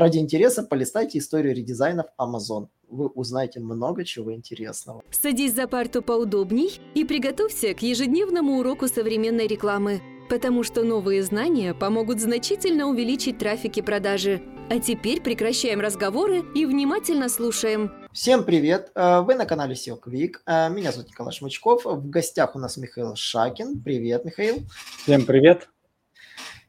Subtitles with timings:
[0.00, 2.68] Ради интереса полистайте историю редизайнов Amazon.
[2.88, 5.02] Вы узнаете много чего интересного.
[5.10, 10.00] Садись за парту поудобней и приготовься к ежедневному уроку современной рекламы,
[10.30, 14.40] потому что новые знания помогут значительно увеличить трафик и продажи.
[14.70, 17.92] А теперь прекращаем разговоры и внимательно слушаем.
[18.10, 18.92] Всем привет!
[18.94, 20.36] Э, вы на канале SEO Quick.
[20.46, 21.84] Э, меня зовут Николай Шмычков.
[21.84, 23.82] В гостях у нас Михаил Шакин.
[23.82, 24.60] Привет, Михаил.
[25.02, 25.68] Всем привет.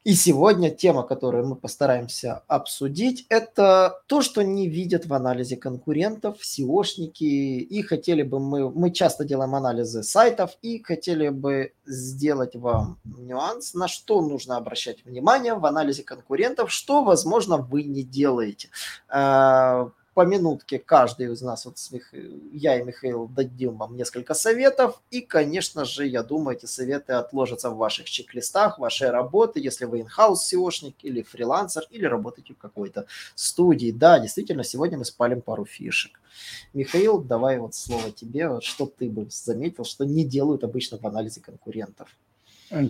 [0.03, 6.37] И сегодня тема, которую мы постараемся обсудить, это то, что не видят в анализе конкурентов,
[6.41, 7.23] SEOшники.
[7.23, 13.75] И хотели бы мы, мы часто делаем анализы сайтов, и хотели бы сделать вам нюанс,
[13.75, 18.69] на что нужно обращать внимание в анализе конкурентов, что, возможно, вы не делаете
[19.07, 21.77] э, по минутке каждый из нас, вот
[22.51, 27.69] я и Михаил дадим вам несколько советов, и, конечно же, я думаю, эти советы отложатся
[27.69, 33.05] в ваших чек-листах, вашей работы, если вы инхаус SEOшник или фрилансер, или работаете в какой-то
[33.35, 33.91] студии.
[33.91, 36.19] Да, действительно, сегодня мы спалим пару фишек.
[36.73, 41.39] Михаил, давай вот слово тебе, что ты бы заметил, что не делают обычно в анализе
[41.39, 42.09] конкурентов.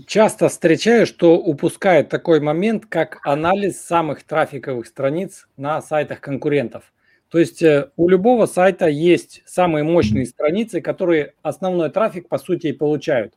[0.07, 6.91] Часто встречаю, что упускают такой момент, как анализ самых трафиковых страниц на сайтах конкурентов–
[7.31, 12.67] то есть э, у любого сайта есть самые мощные страницы, которые основной трафик по сути
[12.67, 13.33] и получают.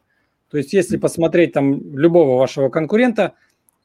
[0.51, 3.35] То есть если посмотреть там любого вашего конкурента,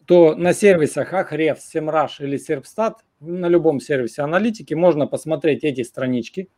[0.06, 6.50] то на сервисах Ahrefs, SEMrush или Serpstat, на любом сервисе аналитики можно посмотреть эти странички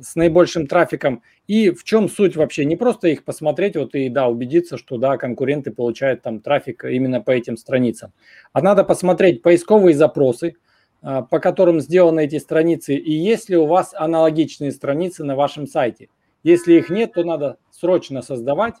[0.00, 1.22] с наибольшим трафиком.
[1.46, 2.64] И в чем суть вообще?
[2.64, 7.20] Не просто их посмотреть вот и да, убедиться, что да, конкуренты получают там трафик именно
[7.20, 8.12] по этим страницам.
[8.52, 10.56] А надо посмотреть поисковые запросы–
[11.00, 16.08] по которым сделаны эти страницы, и есть ли у вас аналогичные страницы на вашем сайте.
[16.42, 18.74] Если их нет, то надо срочно создавать,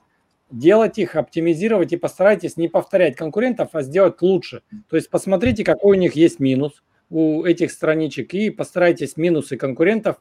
[0.50, 4.62] делать их, оптимизировать и постарайтесь не повторять конкурентов, а сделать лучше.
[4.88, 10.20] То есть посмотрите, какой у них есть минус у этих страничек и постарайтесь минусы конкурентов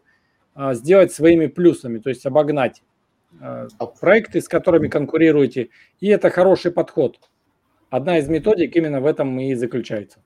[0.54, 2.82] а, сделать своими плюсами, то есть обогнать
[3.40, 3.68] а,
[4.00, 5.70] проекты, с которыми конкурируете.
[6.00, 7.20] И это хороший подход.
[7.90, 10.20] Одна из методик именно в этом и заключается.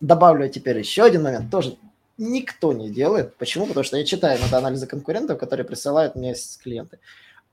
[0.00, 1.76] Добавлю теперь еще один момент, тоже
[2.18, 3.36] никто не делает.
[3.36, 3.66] Почему?
[3.66, 6.98] Потому что я читаю иногда анализы конкурентов, которые присылают мне клиенты.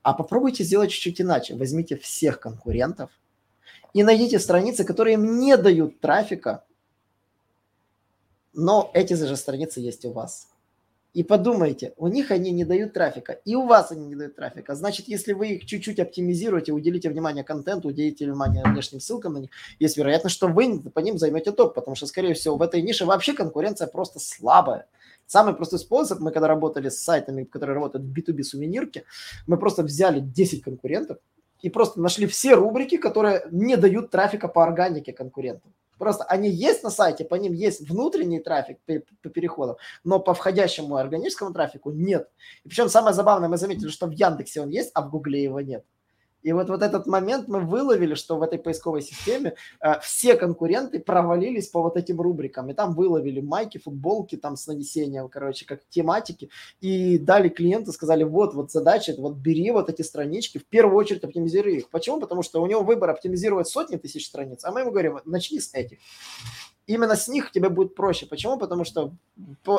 [0.02, 1.54] А попробуйте сделать чуть-чуть иначе.
[1.54, 3.10] Возьмите всех конкурентов
[3.92, 6.64] и найдите страницы, которые им не дают трафика,
[8.52, 10.48] но эти же страницы есть у вас
[11.14, 14.74] и подумайте, у них они не дают трафика, и у вас они не дают трафика.
[14.74, 19.50] Значит, если вы их чуть-чуть оптимизируете, уделите внимание контенту, уделите внимание внешним ссылкам на них,
[19.78, 23.04] есть вероятность, что вы по ним займете топ, потому что, скорее всего, в этой нише
[23.06, 24.88] вообще конкуренция просто слабая.
[25.26, 29.04] Самый простой способ, мы когда работали с сайтами, которые работают в B2B сувенирке,
[29.46, 31.18] мы просто взяли 10 конкурентов
[31.62, 35.72] и просто нашли все рубрики, которые не дают трафика по органике конкурентам.
[35.98, 38.78] Просто они есть на сайте, по ним есть внутренний трафик
[39.22, 42.28] по переходам, но по входящему органическому трафику нет.
[42.64, 45.60] И причем самое забавное, мы заметили, что в Яндексе он есть, а в Гугле его
[45.60, 45.84] нет.
[46.44, 51.00] И вот, вот этот момент мы выловили, что в этой поисковой системе э, все конкуренты
[51.00, 52.70] провалились по вот этим рубрикам.
[52.70, 56.50] И там выловили майки, футболки там с нанесением, короче, как тематики.
[56.80, 61.24] И дали клиенту, сказали, вот, вот задача, вот бери вот эти странички, в первую очередь
[61.24, 61.88] оптимизируй их.
[61.88, 62.20] Почему?
[62.20, 65.72] Потому что у него выбор оптимизировать сотни тысяч страниц, а мы ему говорим, начни с
[65.72, 65.98] этих
[66.86, 68.26] именно с них тебе будет проще.
[68.26, 68.58] Почему?
[68.58, 69.12] Потому что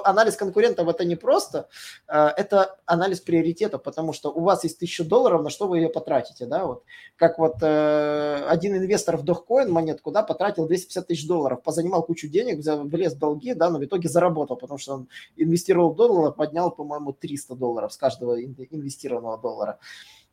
[0.04, 1.68] анализ конкурентов это не просто,
[2.08, 5.90] э, это анализ приоритетов, потому что у вас есть тысяча долларов, на что вы ее
[5.90, 6.84] потратите, да, вот.
[7.16, 12.28] Как вот э, один инвестор в Dogecoin монетку, да, потратил 250 тысяч долларов, позанимал кучу
[12.28, 16.34] денег, влез в долги, да, но в итоге заработал, потому что он инвестировал в доллар,
[16.34, 19.80] поднял, по-моему, 300 долларов с каждого инвестированного доллара.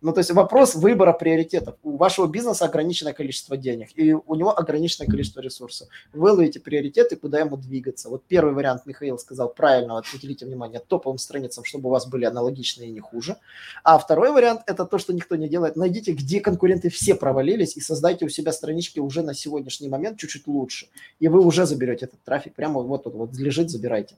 [0.03, 1.77] Ну, то есть вопрос выбора приоритетов.
[1.85, 5.89] У вашего бизнеса ограниченное количество денег, и у него ограниченное количество ресурсов.
[6.13, 8.11] Вы ловите приоритеты, куда ему двигаться.
[8.11, 12.25] Вот первый вариант Михаил сказал правильно, вот уделите внимание топовым страницам, чтобы у вас были
[12.25, 13.37] аналогичные и не хуже.
[13.85, 15.77] А второй вариант– это то, что никто не делает.
[15.77, 20.49] Найдите, где конкуренты все провалились, и создайте у себя странички уже на сегодняшний момент чуть-чуть
[20.49, 20.89] лучше.
[21.21, 22.55] И вы уже заберете этот трафик.
[22.55, 24.17] Прямо вот тут вот лежит, забирайте.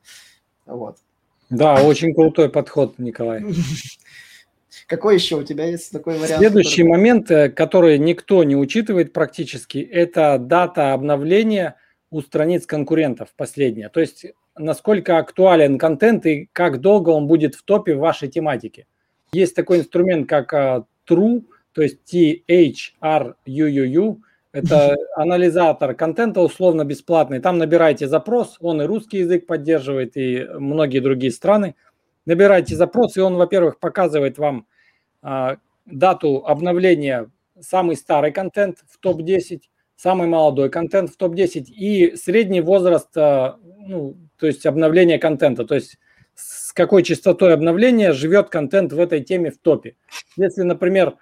[0.64, 0.96] Вот.
[1.50, 3.44] Да, очень крутой подход, Николай.
[4.86, 6.38] Какой еще у тебя есть такой вариант?
[6.38, 6.90] Следующий который...
[6.90, 11.76] момент, э, который никто не учитывает практически, это дата обновления
[12.10, 13.88] у страниц конкурентов последняя.
[13.88, 14.26] То есть
[14.56, 18.86] насколько актуален контент и как долго он будет в топе в вашей тематике.
[19.32, 21.42] Есть такой инструмент, как uh, True,
[21.72, 22.52] то есть T-H-R-U-U-U.
[24.52, 27.40] Это анализатор контента условно бесплатный.
[27.40, 31.74] Там набираете запрос, он и русский язык поддерживает, и многие другие страны.
[32.26, 34.66] Набираете запрос, и он, во-первых, показывает вам
[35.22, 35.56] а,
[35.86, 37.30] дату обновления
[37.60, 39.60] самый старый контент в топ-10,
[39.96, 45.98] самый молодой контент в топ-10 и средний возраст, ну, то есть обновление контента, то есть
[46.34, 49.96] с какой частотой обновления живет контент в этой теме в топе.
[50.36, 51.14] Если, например,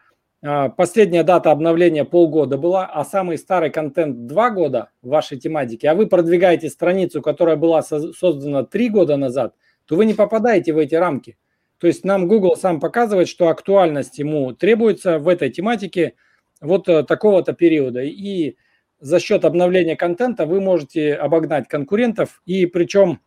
[0.45, 5.89] а, последняя дата обновления полгода была, а самый старый контент два года в вашей тематике,
[5.89, 9.55] а вы продвигаете страницу, которая была создана три года назад,
[9.93, 11.37] то вы не попадаете в эти рамки.
[11.77, 16.15] То есть нам Google сам показывает, что актуальность ему требуется в этой тематике
[16.63, 18.01] вот э, такого-то периода.
[18.01, 18.57] И
[19.01, 22.41] за счет обновления контента вы можете обогнать конкурентов.
[22.47, 23.21] И причем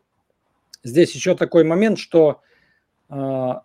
[0.83, 2.41] здесь еще такой момент, что
[3.07, 3.61] а,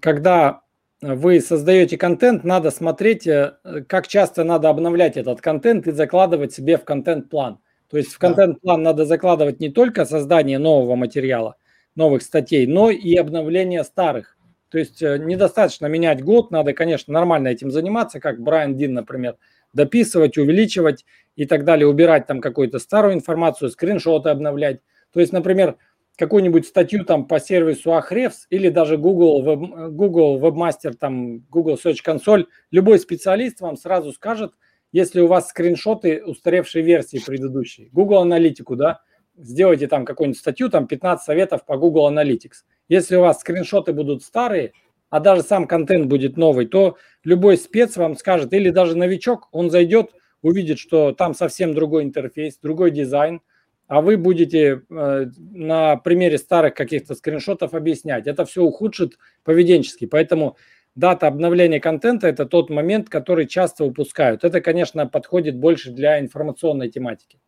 [0.00, 0.62] когда
[1.02, 3.52] вы создаете контент, надо смотреть, э,
[3.86, 7.58] как часто надо обновлять этот контент и закладывать себе в контент-план.
[7.90, 11.56] То есть в контент-план надо закладывать не только создание нового материала,
[12.00, 14.36] новых статей, но и обновление старых.
[14.70, 19.36] То есть э, недостаточно менять год, надо, конечно, нормально этим заниматься, как Брайан Дин, например,
[19.74, 21.04] дописывать, увеличивать
[21.36, 24.80] и так далее, убирать там какую-то старую информацию, скриншоты обновлять.
[25.12, 25.76] То есть, например,
[26.16, 31.98] какую-нибудь статью там по сервису Ahrefs или даже Google, Web, Google Webmaster, там Google Search
[32.06, 34.52] Console, любой специалист вам сразу скажет,
[34.92, 37.90] если у вас скриншоты устаревшей версии предыдущей.
[37.92, 39.00] Google Аналитику, да,
[39.42, 42.64] сделайте там какую-нибудь статью, там 15 советов по Google Analytics.
[42.88, 44.72] Если у вас скриншоты будут старые,
[45.08, 49.70] а даже сам контент будет новый, то любой спец вам скажет, или даже новичок, он
[49.70, 50.10] зайдет,
[50.42, 53.40] увидит, что там совсем другой интерфейс, другой дизайн,
[53.88, 58.28] а вы будете э, на примере старых каких-то скриншотов объяснять.
[58.28, 60.06] Это все ухудшит поведенчески.
[60.06, 60.56] Поэтому
[60.94, 64.44] дата обновления контента– это тот момент, который часто упускают.
[64.44, 67.40] Это, конечно, подходит больше для информационной тематики.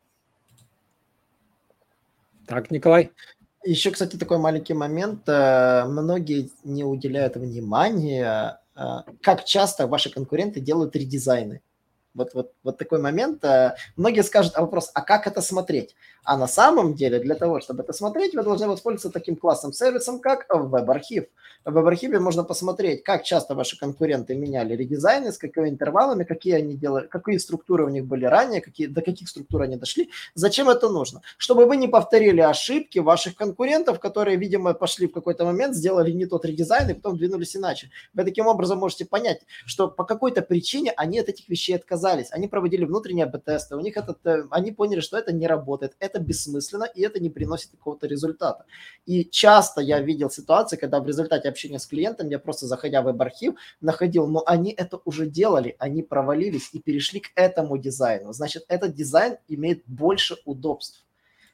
[2.46, 3.10] Так, Николай?
[3.64, 5.28] Еще, кстати, такой маленький момент.
[5.28, 8.80] Э, многие не уделяют внимания, э,
[9.20, 11.60] как часто ваши конкуренты делают редизайны.
[12.14, 13.44] Вот, вот, вот такой момент.
[13.44, 15.94] Э, многие скажут, а вопрос, а как это смотреть?
[16.24, 20.20] А на самом деле, для того, чтобы это смотреть, вы должны воспользоваться таким классным сервисом,
[20.20, 21.24] как веб-архив.
[21.64, 26.76] В веб-архиве можно посмотреть, как часто ваши конкуренты меняли редизайны, с какими интервалами, какие они
[26.76, 30.10] делали, какие структуры у них были ранее, какие, до каких структур они дошли.
[30.34, 31.22] Зачем это нужно?
[31.38, 36.26] Чтобы вы не повторили ошибки ваших конкурентов, которые, видимо, пошли в какой-то момент, сделали не
[36.26, 37.90] тот редизайн и потом двинулись иначе.
[38.14, 42.28] Вы таким образом можете понять, что по какой-то причине они от этих вещей отказались.
[42.30, 46.20] Они проводили внутренние АБ-тесты, у них этот, э, они поняли, что это не работает, это
[46.20, 48.64] бессмысленно, и это не приносит какого-то результата.
[49.06, 53.04] И часто я видел ситуации, когда в результате общения с клиентом я просто, заходя в
[53.06, 58.32] веб-архив, находил, но они это уже делали, они провалились и перешли к этому дизайну.
[58.32, 61.06] Значит, этот дизайн имеет больше удобств.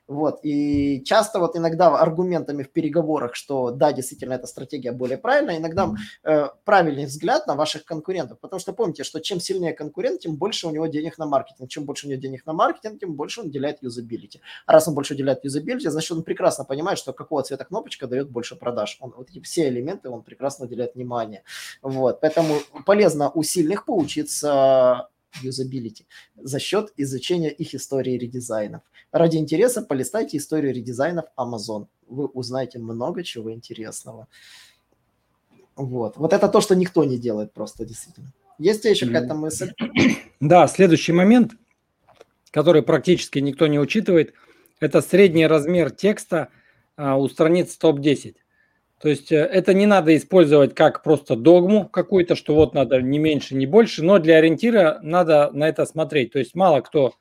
[0.08, 0.40] Вот.
[0.42, 5.92] И часто вот иногда аргументами в переговорах, что да, действительно, эта стратегия более правильная, иногда
[6.24, 8.40] э, правильный взгляд на ваших конкурентов.
[8.40, 11.68] Потому что помните, что чем сильнее конкурент, тем больше у него денег на маркетинг.
[11.68, 14.40] Чем больше у него денег на маркетинг, тем больше он уделяет юзабилити.
[14.64, 18.30] А раз он больше уделяет юзабилити, значит, он прекрасно понимает, что какого цвета кнопочка дает
[18.30, 18.96] больше продаж.
[19.00, 21.42] Он, вот эти все элементы он прекрасно уделяет внимание.
[21.82, 22.20] Вот.
[22.22, 22.54] Поэтому
[22.86, 25.08] полезно у сильных поучиться
[25.42, 28.82] юзабилити за счет изучения их истории редизайнов.
[29.12, 31.86] Ради интереса полистайте историю редизайнов Amazon.
[32.08, 34.28] Вы узнаете много чего интересного.
[35.76, 36.16] Вот.
[36.16, 38.32] Вот это то, что никто не делает просто, действительно.
[38.58, 39.72] Есть ли еще какая-то мысль?
[40.40, 41.52] Да, следующий момент,
[42.50, 44.34] который практически никто не учитывает,
[44.80, 46.48] это средний размер текста
[46.96, 48.36] а, у страниц топ-10.
[49.00, 53.18] То есть э, это не надо использовать как просто догму какую-то, что вот надо не
[53.18, 56.32] меньше, не больше, но для ориентира надо на это смотреть.
[56.32, 57.14] То есть мало кто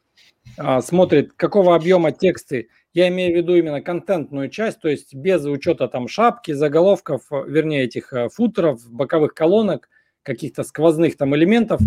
[0.57, 2.69] а, смотрит, какого объема тексты.
[2.93, 7.83] Я имею в виду именно контентную часть, то есть без учета там шапки, заголовков, вернее
[7.83, 9.89] этих э, футеров, боковых колонок,
[10.23, 11.79] каких-то сквозных там элементов.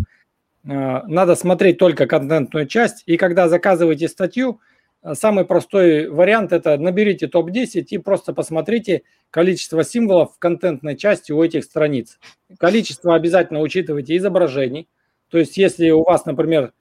[0.62, 3.02] Надо смотреть только контентную часть.
[3.06, 4.79] И когда заказываете статью, э,
[5.14, 11.42] самый простой вариант это наберите топ-10 и просто посмотрите количество символов в контентной части у
[11.42, 12.18] этих страниц.
[12.58, 14.88] Количество обязательно учитывайте изображений.
[15.28, 16.72] То есть если у вас, например,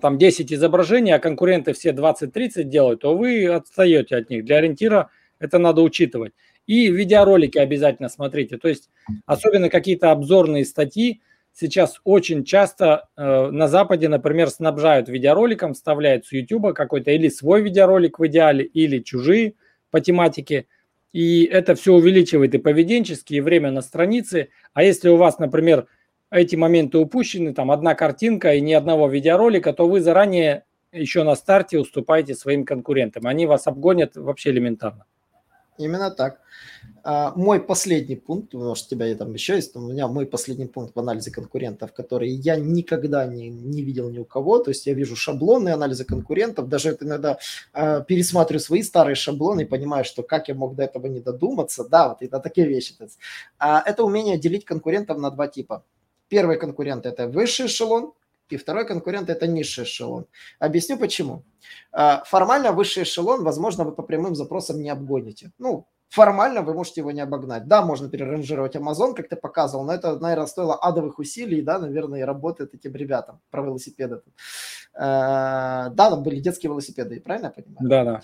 [0.00, 4.44] там 10 изображений, а конкуренты все 20-30 делают, то вы отстаете от них.
[4.44, 6.32] Для ориентира это надо учитывать.
[6.66, 8.58] И видеоролики обязательно смотрите.
[8.58, 8.90] То есть
[9.24, 11.22] особенно какие-то обзорные статьи
[11.58, 17.62] сейчас очень часто э, на Западе, например, снабжают видеороликом, вставляют с YouTube какой-то или свой
[17.62, 19.54] видеоролик в идеале, или чужие
[19.90, 20.66] по тематике.
[21.12, 24.50] И это все увеличивает и поведенческие, и время на странице.
[24.74, 25.86] А если у вас, например,
[26.30, 31.34] эти моменты упущены, там одна картинка и ни одного видеоролика, то вы заранее еще на
[31.36, 33.26] старте уступаете своим конкурентам.
[33.26, 35.06] Они вас обгонят вообще элементарно.
[35.78, 36.40] Именно так.
[37.04, 40.96] А, мой последний пункт, может, у тебя там еще есть, у меня мой последний пункт
[40.96, 44.94] в анализе конкурентов, который я никогда не, не видел ни у кого, то есть я
[44.94, 47.38] вижу шаблоны анализа конкурентов, даже иногда
[47.74, 51.84] э, пересматриваю свои старые шаблоны и понимаю, что как я мог до этого не додуматься,
[51.88, 52.94] да, вот это такие вещи.
[53.58, 55.84] А, это умение делить конкурентов на два типа.
[56.28, 58.12] Первый конкурент– это высший эшелон,
[58.50, 60.26] и второй конкурент– это низший эшелон.
[60.58, 61.44] Объясню почему.
[61.92, 65.52] А, формально высший эшелон, возможно, вы по прямым запросам не обгоните.
[65.58, 67.66] Ну, формально вы можете его не обогнать.
[67.66, 72.20] Да, можно переранжировать Amazon, как ты показывал, но это, наверное, стоило адовых усилий, да, наверное,
[72.20, 74.22] и работает этим ребятам про велосипеды.
[74.94, 77.88] А, да, там были детские велосипеды, правильно я понимаю?
[77.88, 78.22] Да, да.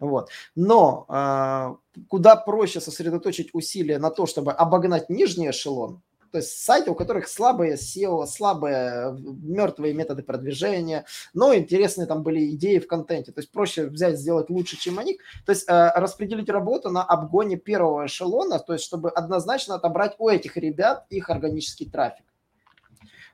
[0.00, 0.28] Вот.
[0.54, 6.02] Но э, куда проще сосредоточить усилия на то, чтобы обогнать нижний эшелон,
[6.34, 12.50] то есть сайты, у которых слабые SEO, слабые мертвые методы продвижения, но интересные там были
[12.56, 13.30] идеи в контенте.
[13.30, 15.20] То есть проще взять, сделать лучше, чем они.
[15.46, 20.28] То есть э, распределить работу на обгоне первого эшелона, то есть чтобы однозначно отобрать у
[20.28, 22.26] этих ребят их органический трафик.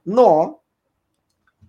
[0.04, 0.62] Но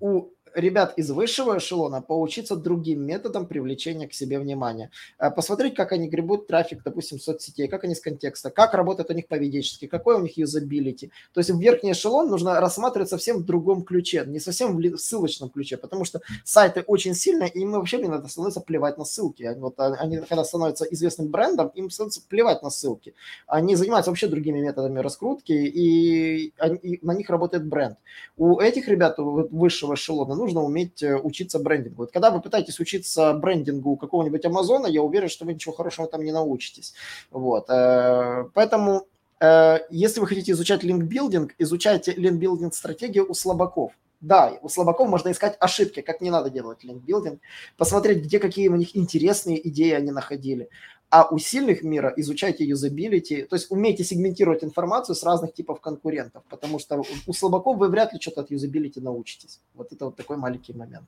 [0.02, 4.92] у ребят из высшего эшелона поучиться другим методам привлечения к себе внимания.
[5.20, 9.14] Э, посмотреть, как они гребут трафик, допустим, соцсетей, как они с контекста, как работает у
[9.14, 11.12] них поведенчески, какой у них юзабилити.
[11.34, 15.50] То есть в верхний эшелон нужно рассматривать совсем в другом ключе, не совсем в ссылочном
[15.50, 19.44] ключе, потому что сайты очень сильно, и им вообще иногда становится плевать на ссылки.
[19.44, 23.14] Они, вот, а, они когда становятся известным брендом, им становится плевать на ссылки.
[23.48, 27.98] Они занимаются вообще другими методами раскрутки, и, и на них работает бренд.
[28.38, 32.04] У этих ребят, высшего эшелона, нужно уметь э, учиться брендингу.
[32.04, 36.24] Вот когда вы пытаетесь учиться брендингу какого-нибудь Амазона, я уверен, что вы ничего хорошего там
[36.24, 36.94] не научитесь.
[37.30, 37.70] Вот.
[37.70, 39.08] Э, поэтому
[39.40, 43.92] э, если вы хотите изучать линкбилдинг, изучайте линкбилдинг стратегию у слабаков.
[44.22, 47.40] Да, у слабаков можно искать ошибки, как не надо делать линкбилдинг,
[47.78, 50.70] посмотреть, где какие у них интересные идеи они находили.
[51.12, 56.42] А у сильных мира изучайте юзабилити, то есть умейте сегментировать информацию с разных типов конкурентов,
[56.50, 59.60] потому что у слабаков вы вряд ли что-то от юзабилити научитесь.
[59.74, 61.04] Вот это вот такой маленький момент.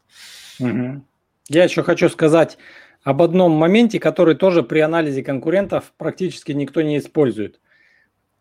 [0.60, 1.02] Угу.
[1.48, 2.58] Я еще хочу сказать
[3.04, 7.62] об одном моменте, который тоже при анализе конкурентов практически никто не использует.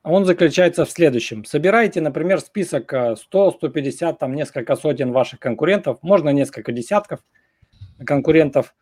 [0.03, 1.45] Он заключается в следующем.
[1.45, 7.21] Собирайте, например, список 100, 150, там несколько сотен ваших конкурентов, можно несколько десятков
[8.05, 8.75] конкурентов–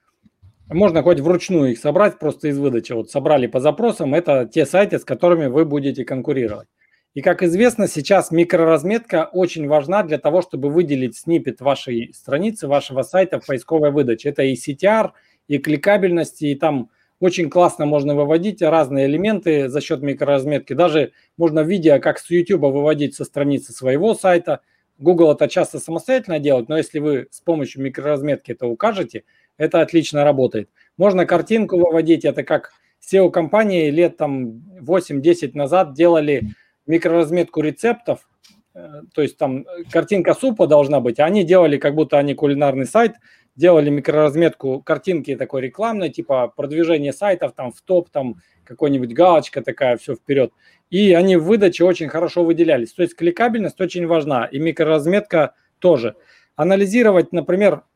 [0.73, 2.93] можно хоть вручную их собрать просто из выдачи.
[2.93, 6.69] Вот собрали по запросам, это те сайты, с которыми вы будете конкурировать.
[7.13, 13.03] И как известно, сейчас микроразметка очень важна для того, чтобы выделить снипет вашей страницы, вашего
[13.03, 14.29] сайта в поисковой выдаче.
[14.29, 15.11] Это и CTR,
[15.49, 20.73] и кликабельность, и там очень классно можно выводить разные элементы за счет микроразметки.
[20.73, 24.61] Даже можно видео, как с YouTube выводить со страницы своего сайта.
[24.99, 29.25] Google это часто самостоятельно делает, но если вы с помощью микроразметки это укажете–
[29.61, 30.71] это отлично работает.
[30.97, 32.73] Можно картинку выводить, это как
[33.07, 36.55] SEO-компании лет там 8-10 назад делали
[36.87, 38.27] микроразметку рецептов,
[38.75, 42.87] э, то есть там картинка супа должна быть, а они делали, как будто они кулинарный
[42.87, 43.17] сайт,
[43.55, 49.99] делали микроразметку картинки такой рекламной, типа продвижение сайтов там в топ, там какой-нибудь галочка такая,
[49.99, 50.53] все вперед.
[50.89, 52.95] И они в выдаче очень хорошо выделялись.
[52.95, 56.15] То есть кликабельность очень важна, и микроразметка тоже.
[56.57, 57.90] Анализировать, например, Э,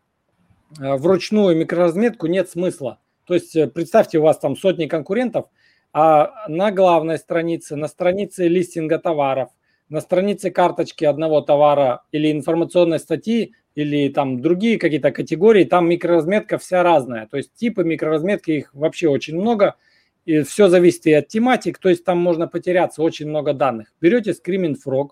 [0.79, 2.99] вручную микроразметку нет смысла.
[3.27, 5.47] То есть э, представьте, у вас там сотни конкурентов,
[5.93, 9.51] а на главной странице, на странице листинга товаров,
[9.89, 16.59] на странице карточки одного товара или информационной статьи, или там другие какие-то категории, там микроразметка
[16.59, 17.27] вся разная.
[17.27, 19.77] То есть типы микроразметки, их вообще очень много,
[20.25, 23.93] и все зависит и от тематик, то есть там можно потеряться, очень много данных.
[24.01, 25.09] Берете Screaming Frog,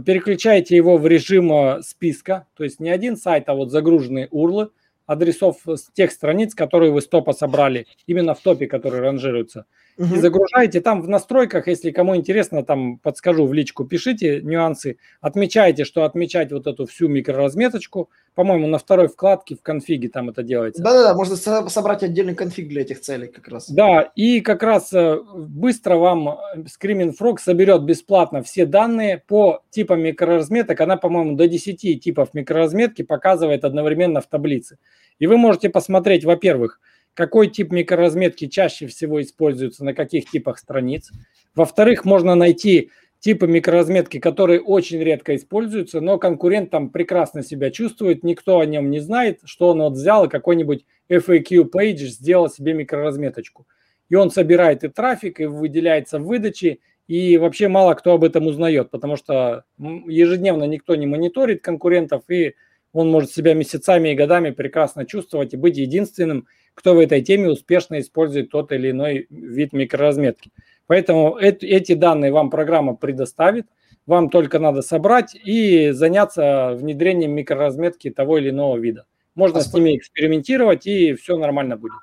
[0.00, 4.70] переключаете его в режим э, списка, то есть не один сайт, а вот загруженные урлы
[5.06, 10.14] адресов с тех страниц, которые вы с топа собрали, именно в топе, которые ранжируются– Угу.
[10.14, 15.84] И загружаете там в настройках, если кому интересно, там подскажу в личку, пишите нюансы, отмечайте,
[15.84, 18.10] что отмечать вот эту всю микроразметочку.
[18.34, 20.82] По-моему, на второй вкладке в конфиге там это делается.
[20.82, 23.70] Да-да-да, можно собрать отдельный конфиг для этих целей как раз.
[23.70, 29.62] Да, и как раз э, быстро вам э, Screaming Frog соберет бесплатно все данные по
[29.70, 30.80] типам микроразметок.
[30.80, 34.78] Она, по-моему, до 10 типов микроразметки показывает одновременно в таблице.
[35.20, 36.80] И вы можете посмотреть, во-первых,
[37.14, 41.10] какой тип микроразметки чаще всего используется на каких типах страниц.
[41.54, 42.90] Во-вторых, можно найти
[43.20, 48.90] типы микроразметки, которые очень редко используются, но конкурент там прекрасно себя чувствует, никто о нем
[48.90, 53.66] не знает, что он вот взял и какой-нибудь FAQ page сделал себе микроразметочку.
[54.10, 58.46] И он собирает и трафик, и выделяется в выдаче, и вообще мало кто об этом
[58.46, 62.54] узнает, потому что ежедневно никто не мониторит конкурентов, и
[62.92, 67.48] он может себя месяцами и годами прекрасно чувствовать и быть единственным, кто в этой теме
[67.48, 70.50] успешно использует тот или иной вид микроразметки.
[70.86, 73.66] Поэтому эти данные вам программа предоставит,
[74.06, 79.06] вам только надо собрать и заняться внедрением микроразметки того или иного вида.
[79.34, 81.94] Можно а с ними экспериментировать, и все нормально будет.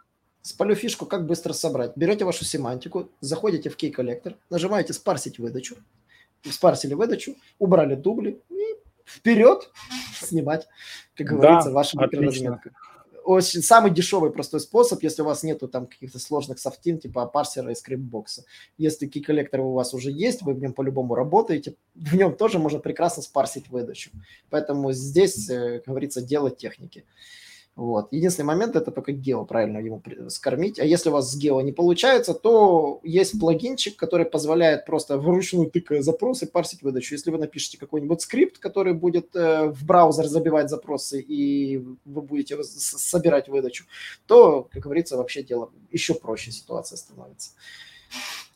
[0.41, 1.91] Спалю фишку, как быстро собрать.
[1.95, 5.75] Берете вашу семантику, заходите в Key Collector, нажимаете «Спарсить выдачу»,
[6.49, 8.75] спарсили выдачу, убрали дубли и
[9.05, 9.69] вперед
[10.15, 10.67] снимать,
[11.15, 12.71] как говорится, да, ваша микроразметка
[13.23, 17.71] очень, самый дешевый простой способ, если у вас нету там каких-то сложных софтин, типа парсера
[17.71, 18.45] и ScrapeBox а.
[18.77, 22.59] Если Key Collector у вас уже есть, вы в нем по-любому работаете, в нем тоже
[22.59, 24.11] можно прекрасно спарсить выдачу.
[24.49, 27.05] Поэтому здесь, э, как говорится, дело техники.
[27.75, 28.11] Вот.
[28.11, 30.77] Единственный момент это только гео правильно ему скормить.
[30.79, 35.71] А если у вас с гео не получается, то есть плагинчик, который позволяет просто вручную
[35.71, 37.15] тыкая запросы парсить выдачу.
[37.15, 42.61] Если вы напишете какой-нибудь скрипт, который будет э, в браузер забивать запросы и вы будете
[42.63, 43.85] собирать выдачу,
[44.27, 47.51] то, как говорится, вообще дело еще проще ситуация становится.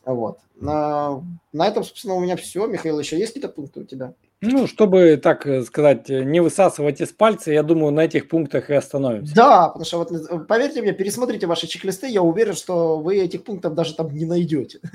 [0.04, 0.38] Вот.
[0.54, 2.66] На, на этом, собственно, у меня все.
[2.66, 4.14] Михаил, еще есть какие-то пункты у тебя?
[4.42, 8.68] Ну, чтобы, так э, сказать, э, не высасывать из пальца, я думаю, на этих пунктах
[8.68, 9.34] и остановимся.
[9.34, 13.44] Да, потому что вот э, поверьте мне, пересмотрите ваши чек-листы, я уверен, что вы этих
[13.44, 14.80] пунктов даже там не найдете.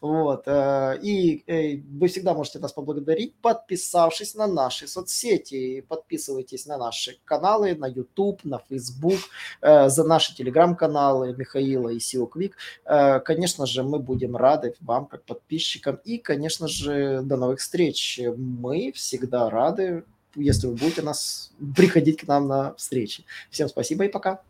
[0.00, 0.46] Вот.
[0.46, 5.80] И вы всегда можете нас поблагодарить, подписавшись на наши соцсети.
[5.88, 9.20] Подписывайтесь на наши каналы, на YouTube, на Facebook,
[9.62, 13.20] за наши телеграм-каналы Михаила и SEO Quick.
[13.20, 15.98] Конечно же, мы будем рады вам, как подписчикам.
[16.04, 18.20] И, конечно же, до новых встреч.
[18.36, 20.04] Мы мы всегда рады,
[20.34, 23.24] если вы будете нас приходить к нам на встречи.
[23.50, 24.42] Всем спасибо и пока.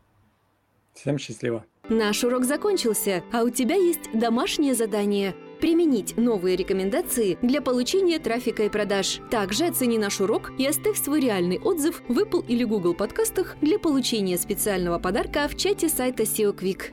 [0.94, 1.64] Всем счастливо.
[1.88, 8.64] Наш урок закончился, а у тебя есть домашнее задание– применить новые рекомендации для получения трафика
[8.64, 9.20] и продаж.
[9.30, 13.78] Также оцени наш урок и оставь свой реальный отзыв в Apple или Google подкастах для
[13.78, 16.92] получения специального подарка в чате сайта SEO Quick.